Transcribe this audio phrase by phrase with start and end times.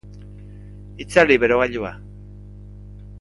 [1.03, 1.91] Itzali berogailua.